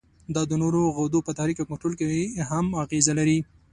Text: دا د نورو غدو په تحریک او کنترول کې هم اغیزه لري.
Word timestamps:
دا 0.35 0.41
د 0.47 0.53
نورو 0.61 0.81
غدو 0.97 1.19
په 1.27 1.31
تحریک 1.37 1.57
او 1.59 1.69
کنترول 1.71 1.93
کې 1.99 2.07
هم 2.49 2.65
اغیزه 2.83 3.13
لري. 3.19 3.39